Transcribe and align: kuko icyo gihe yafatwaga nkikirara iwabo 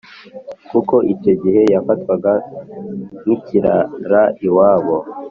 kuko 0.69 0.95
icyo 1.13 1.33
gihe 1.41 1.61
yafatwaga 1.73 2.33
nkikirara 3.21 4.21
iwabo 4.47 4.97